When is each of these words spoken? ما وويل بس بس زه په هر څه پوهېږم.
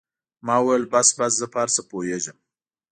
ما 0.45 0.55
وويل 0.61 0.83
بس 0.93 1.07
بس 1.19 1.31
زه 1.39 1.47
په 1.51 1.57
هر 1.61 1.69
څه 1.75 1.81
پوهېږم. 1.89 2.37